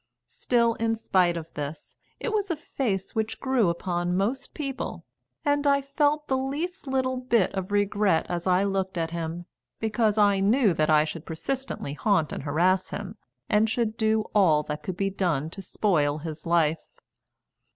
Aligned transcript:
Still, 0.31 0.73
in 0.73 0.95
spite 0.95 1.37
of 1.37 1.53
this, 1.53 1.95
it 2.19 2.33
was 2.33 2.49
a 2.49 2.55
face 2.55 3.13
which 3.13 3.39
grew 3.39 3.69
upon 3.69 4.17
most 4.17 4.55
people, 4.55 5.05
and 5.45 5.67
I 5.67 5.79
felt 5.79 6.25
the 6.27 6.39
least 6.39 6.87
little 6.87 7.17
bit 7.17 7.53
of 7.53 7.71
regret 7.71 8.25
as 8.27 8.47
I 8.47 8.63
looked 8.63 8.97
at 8.97 9.11
him, 9.11 9.45
because 9.79 10.17
I 10.17 10.39
knew 10.39 10.73
that 10.73 10.89
I 10.89 11.03
should 11.03 11.27
persistently 11.27 11.93
haunt 11.93 12.33
and 12.33 12.41
harass 12.41 12.89
him, 12.89 13.15
and 13.47 13.69
should 13.69 13.95
do 13.95 14.21
all 14.33 14.63
that 14.63 14.81
could 14.81 14.97
be 14.97 15.11
done 15.11 15.51
to 15.51 15.61
spoil 15.61 16.17
his 16.17 16.47
life. 16.47 16.89